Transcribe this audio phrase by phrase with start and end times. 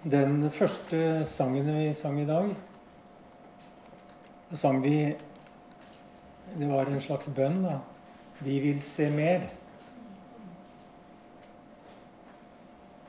[0.00, 2.54] Den første sangen vi sang i dag,
[4.56, 5.14] sang vi
[6.56, 7.74] Det var en slags bønn, da.
[8.40, 9.44] Vi vil se mer.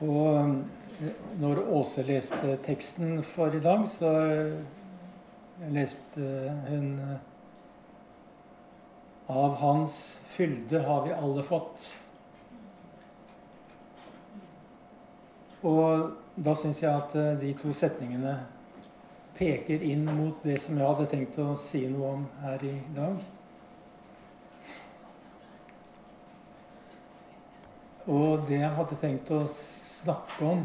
[0.04, 4.12] Og eh, når Åse leste teksten for i dag, så
[5.72, 6.28] leste
[6.68, 7.18] hun eh,
[9.32, 11.88] Av Hans fylde har vi alle fått.
[15.64, 16.12] Og
[16.42, 18.34] da syns jeg at eh, de to setningene
[19.38, 23.20] peker inn mot det som jeg hadde tenkt å si noe om her i dag.
[28.10, 30.64] Og det jeg hadde tenkt å snakke om,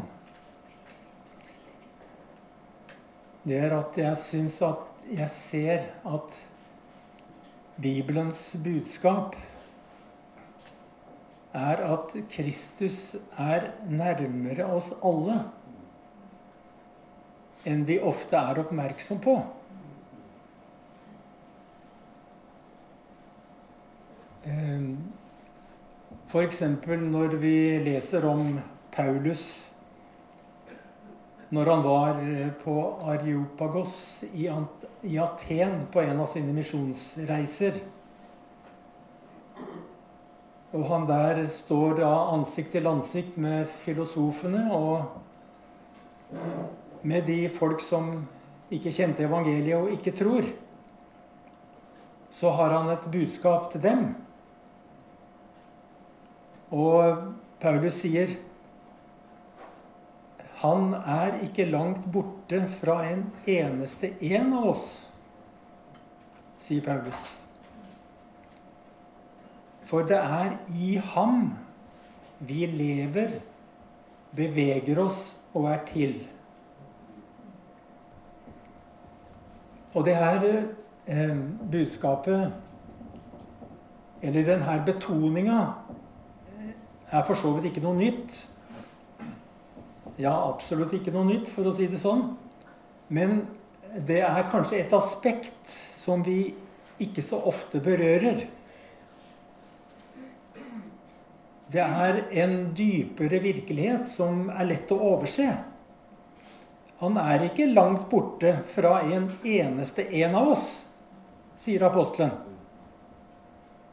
[3.47, 6.39] det er at jeg syns at jeg ser at
[7.77, 9.37] Bibelens budskap
[11.53, 15.37] er at Kristus er nærmere oss alle
[17.67, 19.37] enn vi ofte er oppmerksom på.
[26.27, 26.61] F.eks.
[26.87, 28.59] når vi leser om
[28.95, 29.47] Paulus
[31.49, 32.17] når han var
[32.63, 32.73] på
[33.07, 37.77] Areopagos i Aten på en av sine misjonsreiser.
[40.75, 45.07] Og han der står da ansikt til ansikt med filosofene og
[47.03, 48.13] med de folk som
[48.73, 50.47] ikke kjente evangeliet og ikke tror.
[52.29, 54.07] Så har han et budskap til dem.
[56.75, 57.23] Og
[57.61, 58.35] Paulus sier
[60.57, 64.85] han er ikke langt borte fra en eneste en av oss,
[66.57, 67.35] sier Paulus.
[69.87, 71.51] For det er i ham
[72.49, 73.37] vi lever,
[74.35, 75.21] beveger oss
[75.53, 76.17] og er til.
[79.97, 80.43] Og det her
[81.09, 81.37] eh,
[81.71, 82.51] budskapet,
[84.21, 85.61] eller denne betoninga,
[87.09, 88.43] er for så vidt ikke noe nytt.
[90.21, 92.27] Ja, absolutt ikke noe nytt, for å si det sånn.
[93.09, 93.39] Men
[94.05, 96.51] det er kanskje et aspekt som vi
[97.01, 98.43] ikke så ofte berører.
[101.73, 105.49] Det er en dypere virkelighet som er lett å overse.
[107.01, 110.67] Han er ikke langt borte fra en eneste en av oss,
[111.61, 112.33] sier apostelen.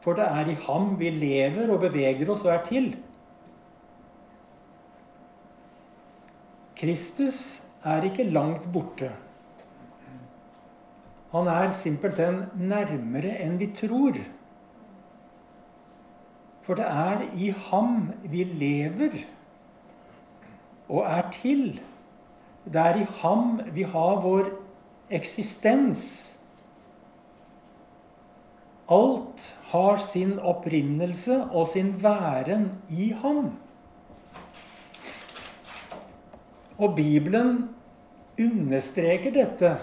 [0.01, 2.89] For det er i ham vi lever og beveger oss og er til.
[6.77, 7.39] Kristus
[7.85, 9.11] er ikke langt borte.
[11.35, 14.17] Han er simpelthen nærmere enn vi tror.
[16.65, 19.19] For det er i ham vi lever
[20.89, 21.67] og er til.
[22.65, 24.49] Det er i ham vi har vår
[25.13, 26.01] eksistens.
[28.89, 33.53] Alt har sin opprinnelse og sin væren i ham.
[36.77, 37.69] Og Bibelen
[38.39, 39.75] understreker dette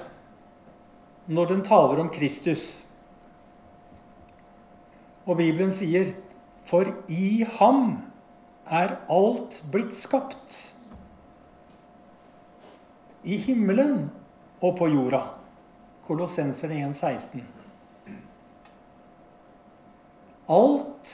[1.26, 2.82] når den taler om Kristus.
[5.26, 6.12] Og Bibelen sier,
[6.64, 7.98] 'For i ham
[8.66, 10.71] er alt blitt skapt'.
[13.22, 14.10] I himmelen
[14.60, 15.22] og på jorda.
[16.06, 17.42] Kolossenserne 1,16.
[20.50, 21.12] Alt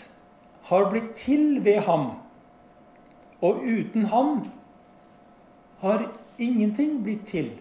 [0.69, 2.11] har blitt til ved ham,
[3.45, 4.41] og uten ham
[5.83, 6.09] har
[6.39, 7.53] ingenting blitt til.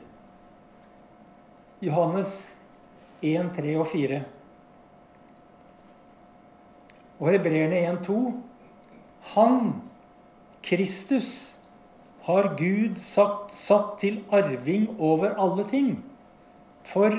[1.83, 2.55] Johannes
[3.21, 4.23] 1, 3 og 4.
[7.19, 8.17] Og hebreerne 1, 2.
[9.35, 9.73] Han,
[10.63, 11.56] Kristus,
[12.27, 15.93] har Gud satt, satt til arving over alle ting.
[16.83, 17.13] For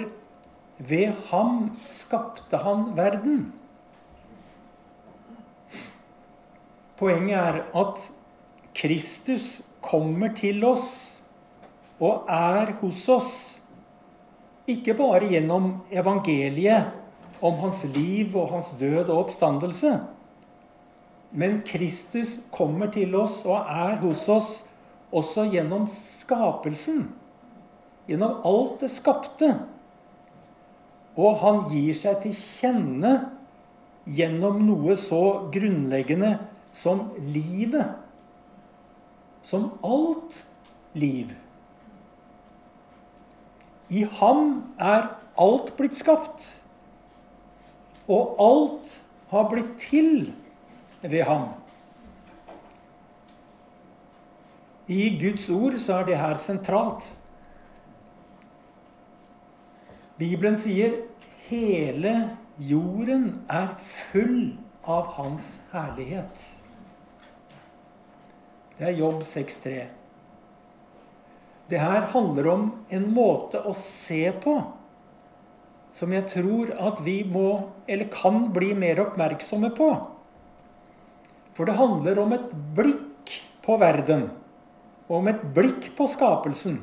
[0.78, 3.48] ved ham skapte han verden.
[6.98, 8.04] Poenget er at
[8.76, 10.88] Kristus kommer til oss
[11.98, 13.32] og er hos oss.
[14.68, 16.92] Ikke bare gjennom evangeliet
[17.40, 19.96] om hans liv og hans død og oppstandelse.
[21.32, 24.50] Men Kristus kommer til oss og er hos oss
[25.14, 27.06] også gjennom skapelsen.
[28.08, 29.52] Gjennom alt det skapte.
[31.18, 33.14] Og han gir seg til kjenne
[34.08, 35.22] gjennom noe så
[35.52, 36.36] grunnleggende
[36.72, 37.96] som livet
[39.48, 40.42] som alt
[40.92, 41.32] liv.
[43.88, 45.06] I ham er
[45.40, 46.50] alt blitt skapt,
[48.08, 48.98] og alt
[49.30, 50.28] har blitt til
[51.00, 51.48] ved ham.
[54.88, 57.04] I Guds ord så er det her sentralt.
[60.18, 60.96] Bibelen sier
[61.48, 62.14] hele
[62.58, 64.56] jorden er full
[64.88, 66.48] av Hans herlighet.
[68.78, 69.76] Det er Jobb 6,3.
[71.68, 74.56] Det her handler om en måte å se på
[75.98, 79.88] som jeg tror at vi må, eller kan bli mer oppmerksomme på.
[81.56, 83.32] For det handler om et blikk
[83.64, 84.28] på verden,
[85.08, 86.82] og om et blikk på skapelsen.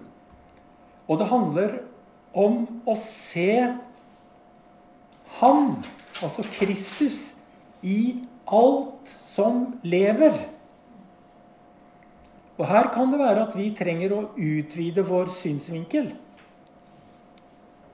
[1.06, 1.77] Og det handler
[2.36, 3.50] om å se
[5.39, 5.81] Han,
[6.24, 7.36] altså Kristus,
[7.83, 10.38] i alt som lever.
[12.56, 16.13] Og her kan det være at vi trenger å utvide vår synsvinkel.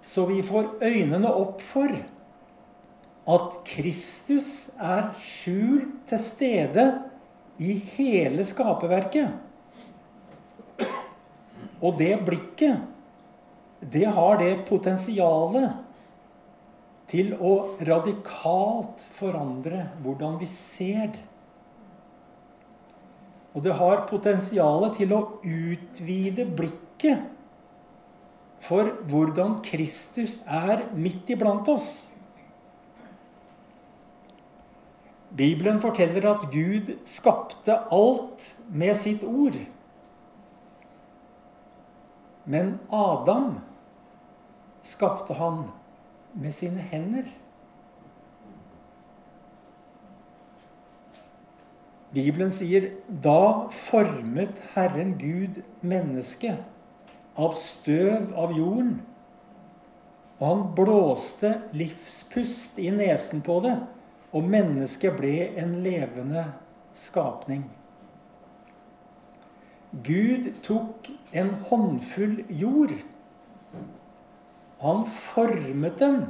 [0.05, 1.95] Så vi får øynene opp for
[3.31, 6.85] at Kristus er skjult til stede
[7.61, 9.33] i hele skaperverket.
[11.81, 12.77] Og det blikket,
[13.81, 15.73] det har det potensialet
[17.11, 21.09] til å radikalt forandre hvordan vi ser.
[23.51, 27.25] Og det har potensialet til å utvide blikket
[28.61, 31.89] for hvordan Kristus er midt iblant oss.
[35.31, 39.57] Bibelen forteller at Gud skapte alt med sitt ord.
[42.51, 43.53] Men Adam
[44.83, 45.63] skapte han
[46.35, 47.29] med sine hender.
[52.11, 52.89] Bibelen sier
[53.23, 58.97] da formet Herren Gud mennesket av støv av jorden.
[60.41, 63.77] Og han blåste livspust i nesen på det
[64.31, 66.45] og mennesket ble en levende
[66.95, 67.65] skapning.
[69.91, 72.93] Gud tok en håndfull jord.
[74.79, 76.21] Han formet den.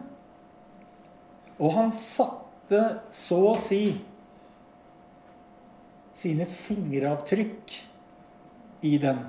[1.61, 2.81] Og han satte
[3.13, 3.83] så å si
[6.17, 7.75] sine fingeravtrykk
[8.89, 9.21] i den.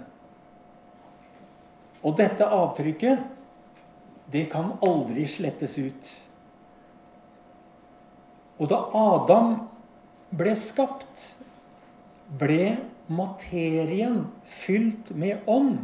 [2.02, 3.20] Og dette avtrykket,
[4.32, 6.12] det kan aldri slettes ut.
[8.58, 9.55] Og da Adam
[10.32, 11.29] ble skapt,
[12.40, 12.75] ble
[13.12, 15.79] materien fylt med ånd.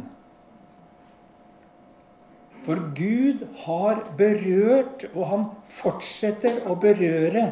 [2.65, 7.51] For Gud har berørt, og han fortsetter å berøre,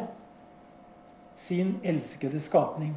[1.37, 2.95] sin elskede skapning.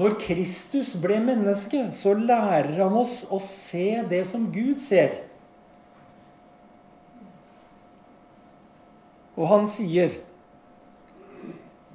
[0.00, 5.20] Når Kristus ble menneske, så lærer han oss å se det som Gud ser.
[9.38, 10.16] Og han sier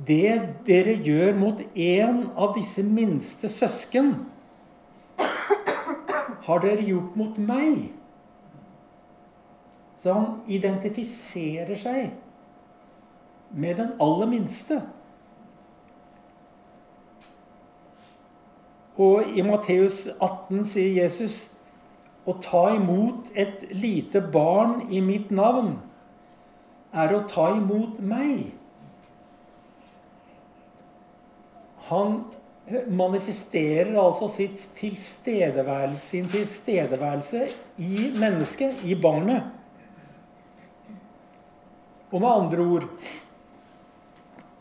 [0.07, 4.13] Det dere gjør mot en av disse minste søsken,
[6.49, 7.89] har dere gjort mot meg.
[9.99, 12.13] Så han identifiserer seg
[13.51, 14.79] med den aller minste.
[18.99, 21.49] Og i Matteus 18 sier Jesus
[22.27, 25.77] å ta imot et lite barn i mitt navn
[26.91, 28.58] er å ta imot meg.
[31.89, 32.19] Han
[32.93, 37.47] manifesterer altså sitt tilstedeværelse, sin tilstedeværelse
[37.81, 39.47] i mennesket, i barnet.
[42.11, 42.87] Og med andre ord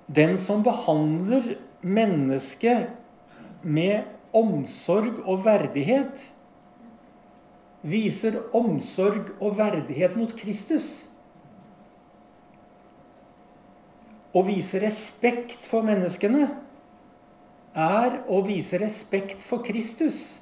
[0.08, 2.87] Den som behandler mennesket
[3.62, 6.23] med omsorg og verdighet,
[7.82, 11.11] viser omsorg og verdighet mot Kristus.
[14.32, 16.49] Og viser respekt for menneskene
[17.75, 20.38] er å vise respekt for Kristus.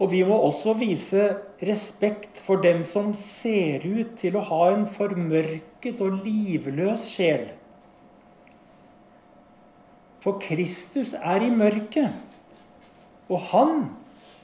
[0.00, 1.24] Og vi må også vise
[1.60, 7.50] respekt for dem som ser ut til å ha en formørket og livløs sjel.
[10.24, 12.12] For Kristus er i mørket,
[13.28, 13.76] og han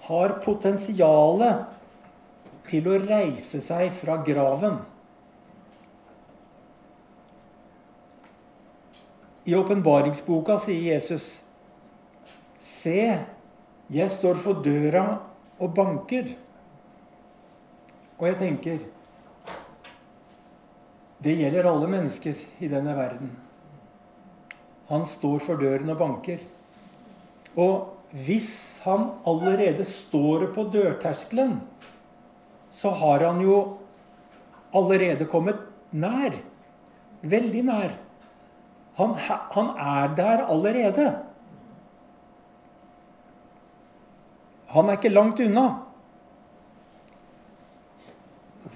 [0.07, 1.73] har potensialet
[2.69, 4.79] til å reise seg fra graven.
[9.47, 11.45] I åpenbaringsboka sier Jesus,
[12.59, 13.25] 'Se,
[13.91, 15.21] jeg står for døra
[15.59, 16.35] og banker.'
[18.19, 18.79] Og jeg tenker
[21.23, 23.31] Det gjelder alle mennesker i denne verden.
[24.89, 26.39] Han står for døren og banker.
[27.57, 31.57] Og hvis han allerede står på dørterskelen,
[32.71, 33.79] så har han jo
[34.77, 35.57] allerede kommet
[35.91, 36.37] nær.
[37.23, 37.97] Veldig nær.
[38.97, 39.15] Han,
[39.53, 41.07] han er der allerede.
[44.73, 45.67] Han er ikke langt unna.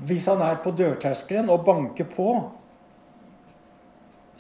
[0.05, 2.29] Hvis han er på dørterskelen og banker på,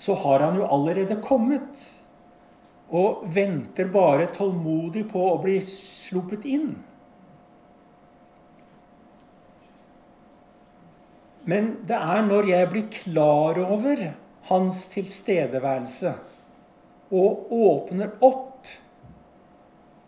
[0.00, 1.82] så har han jo allerede kommet.
[2.90, 6.72] Og venter bare tålmodig på å bli sluppet inn.
[11.49, 14.10] Men det er når jeg blir klar over
[14.50, 16.14] hans tilstedeværelse
[17.14, 18.66] og åpner opp,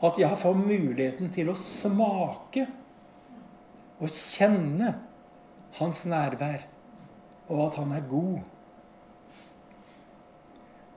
[0.02, 2.66] at jeg får muligheten til å smake
[4.02, 4.96] og kjenne
[5.78, 6.64] hans nærvær,
[7.48, 8.40] og at han er god.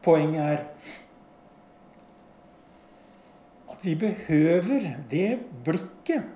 [0.06, 0.64] Poenget er
[3.76, 5.30] at vi behøver det
[5.66, 6.34] blikket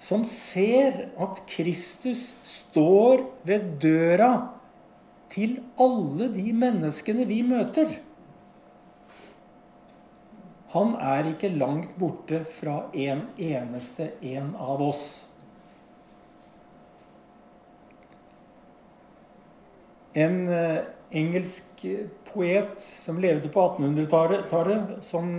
[0.00, 4.59] som ser at Kristus står ved døra
[5.30, 7.98] til alle de menneskene vi møter.
[10.74, 15.04] Han er ikke langt borte fra en eneste en av oss.
[20.14, 20.82] En uh,
[21.14, 21.84] engelsk
[22.30, 25.30] poet som levde på 1800-tallet, som,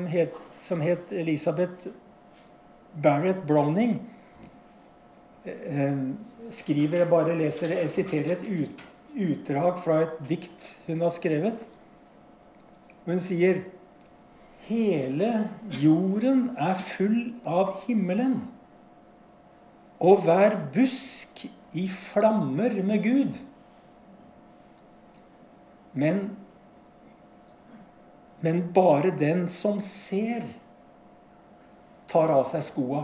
[0.60, 1.92] som, het Elisabeth
[3.04, 4.00] Barrett Browning,
[5.46, 5.98] Eh,
[6.50, 8.82] skriver Jeg bare leser, jeg siterer et ut,
[9.16, 11.62] utdrag fra et dikt hun har skrevet.
[13.06, 13.64] Hun sier
[14.72, 15.50] Hele
[15.82, 18.38] jorden er full av himmelen,
[20.00, 21.42] og hver busk
[21.76, 23.40] i flammer med Gud.
[25.98, 26.22] Men,
[28.46, 30.46] men bare den som ser,
[32.12, 33.04] tar av seg skoa.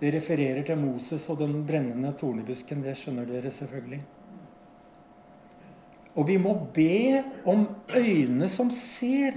[0.00, 2.80] Det refererer til Moses og den brennende tornebusken.
[2.84, 4.00] Det skjønner dere selvfølgelig.
[6.16, 7.66] Og vi må be om
[7.96, 9.36] øyne som ser.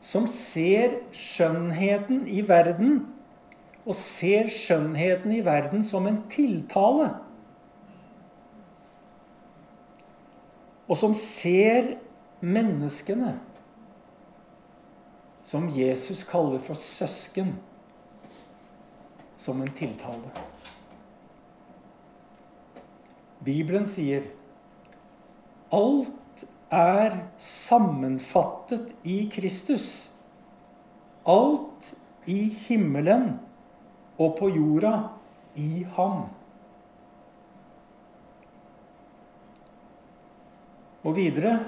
[0.00, 3.06] Som ser skjønnheten i verden,
[3.84, 7.10] og ser skjønnheten i verden som en tiltale.
[10.88, 11.94] Og som ser
[12.44, 13.34] menneskene
[15.44, 17.52] som Jesus kaller for søsken
[19.36, 20.30] som en tiltale.
[23.44, 24.24] Bibelen sier
[25.74, 30.08] alt er sammenfattet i Kristus.
[31.24, 31.92] Alt
[32.30, 33.34] i himmelen
[34.18, 34.94] og på jorda
[35.60, 36.24] i ham.
[41.04, 41.58] Og videre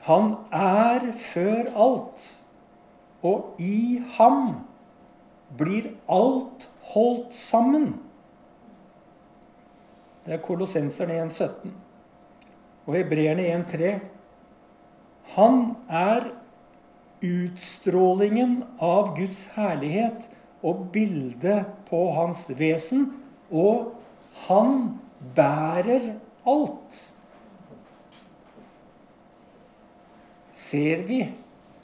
[0.00, 2.22] Han er før alt,
[3.22, 4.64] og i ham
[5.58, 7.92] blir alt holdt sammen.
[10.24, 11.72] Det er Kolossenserne 1,17
[12.86, 13.94] og Hebreerne 1,3.
[15.36, 16.28] Han er
[17.24, 20.26] utstrålingen av Guds herlighet
[20.66, 23.06] og bildet på hans vesen,
[23.50, 23.94] og
[24.46, 24.98] han
[25.36, 26.12] bærer
[26.48, 27.00] alt.
[30.52, 31.22] Ser vi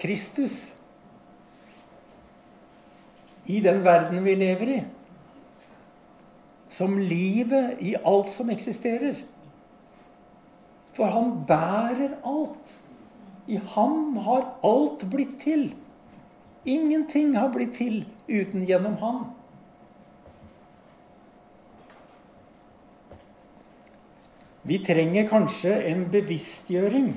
[0.00, 0.76] Kristus
[3.46, 4.80] i den verden vi lever i?
[6.68, 9.23] Som livet i alt som eksisterer.
[10.96, 12.76] For han bærer alt.
[13.46, 15.68] I ham har alt blitt til.
[16.66, 19.20] Ingenting har blitt til uten gjennom ham.
[24.66, 27.12] Vi trenger kanskje en bevisstgjøring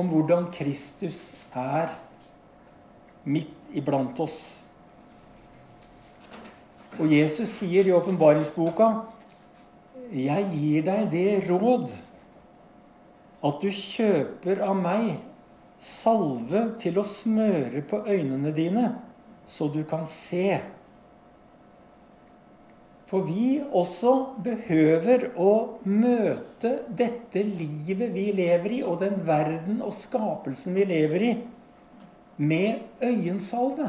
[0.00, 1.92] om hvordan Kristus er
[3.28, 4.62] midt iblant oss.
[6.98, 8.90] Og Jesus sier i åpenbaringsboka
[10.10, 11.92] Jeg gir deg det råd
[13.46, 15.14] at du kjøper av meg
[15.80, 18.90] salve til å smøre på øynene dine,
[19.48, 20.58] så du kan se.
[23.10, 24.12] For vi også
[24.44, 31.24] behøver å møte dette livet vi lever i, og den verden og skapelsen vi lever
[31.30, 31.32] i,
[32.36, 33.88] med øyensalve.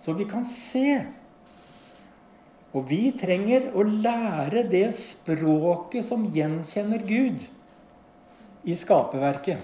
[0.00, 1.02] Så vi kan se.
[2.72, 7.44] Og vi trenger å lære det språket som gjenkjenner Gud
[8.64, 9.60] i skaperverket.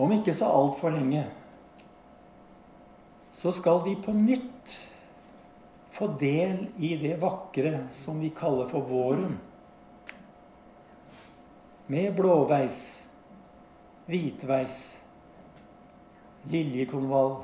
[0.00, 1.26] Om ikke så altfor lenge
[3.40, 4.74] så skal vi på nytt
[5.92, 9.36] få del i det vakre som vi kaller for våren.
[11.90, 12.80] Med blåveis,
[14.08, 14.99] hvitveis
[16.48, 17.34] liljekonvall,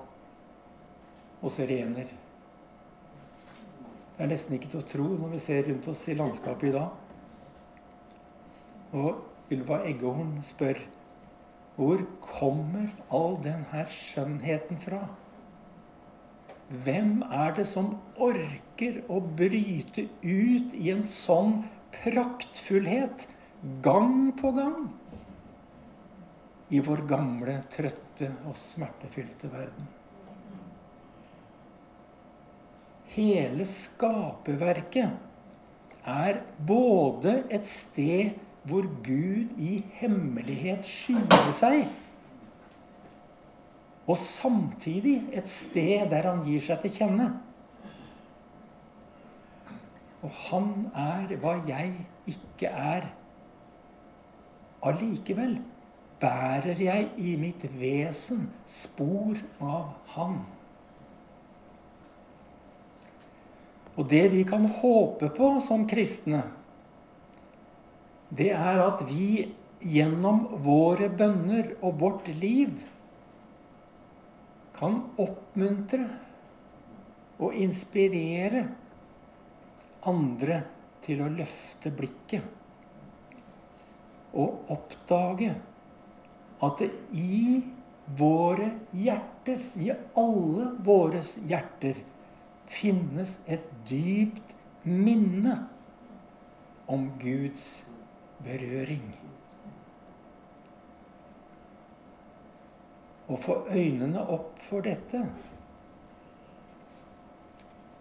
[1.42, 2.08] og sirener.
[4.16, 6.76] Det er nesten ikke til å tro når vi ser rundt oss i landskapet i
[6.78, 6.88] dag.
[8.96, 10.80] Og Ylva Eggehorn spør
[11.76, 15.02] hvor kommer all denne skjønnheten fra?
[16.72, 21.58] Hvem er det som orker å bryte ut i en sånn
[22.00, 23.28] praktfullhet
[23.84, 24.88] gang på gang
[26.70, 29.94] i vår gamle, trøtte og smertefylte verden?
[33.16, 35.10] hele skaperverket
[36.06, 41.84] er både et sted hvor Gud i hemmelighet skjuler seg,
[44.06, 47.28] og samtidig et sted der han gir seg til kjenne.
[50.26, 50.68] Og han
[50.98, 51.92] er hva jeg
[52.30, 53.06] ikke er.
[54.86, 55.56] Allikevel
[56.20, 60.38] bærer jeg i mitt vesen spor av Han.
[63.96, 66.42] Og det vi kan håpe på som kristne,
[68.28, 69.46] det er at vi
[69.80, 72.72] gjennom våre bønner og vårt liv
[74.76, 76.04] kan oppmuntre
[77.40, 78.64] og inspirere
[80.08, 80.60] andre
[81.04, 82.44] til å løfte blikket
[84.36, 85.54] og oppdage
[86.62, 87.62] at det i
[88.18, 91.98] våre hjerter, i alle våres hjerter,
[92.66, 94.54] finnes et dypt
[94.86, 95.58] minne
[96.90, 97.86] om Guds
[98.44, 99.08] berøring.
[103.26, 105.24] Å få øynene opp for dette,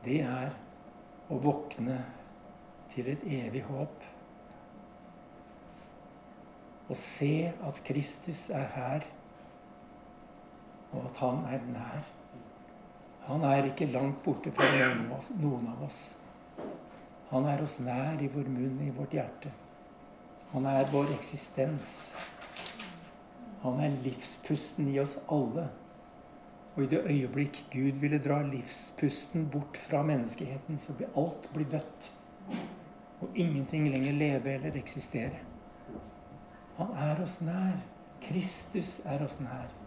[0.06, 0.54] det er
[1.34, 1.98] å våkne
[2.94, 4.04] til et evig håp.
[6.86, 9.06] Å se at Kristus er her,
[10.94, 12.04] og at han er nær.
[13.26, 14.68] Han er ikke langt borte fra
[15.42, 16.02] noen av, oss.
[17.32, 19.50] Han er oss nær i vår munn, i vårt hjerte.
[20.52, 21.96] Han er vår eksistens.
[23.64, 25.66] Han er livspusten i oss alle.
[26.76, 31.66] Og i det øyeblikk Gud ville dra livspusten bort fra menneskeheten, så vil alt bli
[31.72, 32.12] dødt.
[33.26, 35.42] Og ingenting lenger leve eller eksistere.
[36.78, 37.78] Han er oss nær.
[38.26, 39.85] Kristus er oss nær.